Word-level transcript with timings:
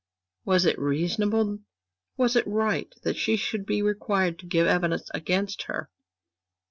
Was 0.45 0.65
it 0.65 0.79
reasonable, 0.79 1.59
was 2.17 2.35
it 2.35 2.47
right 2.47 2.91
that 3.03 3.15
she 3.15 3.35
should 3.35 3.67
be 3.67 3.83
required 3.83 4.39
to 4.39 4.47
give 4.47 4.65
evidence 4.65 5.11
against 5.13 5.61
her? 5.67 5.91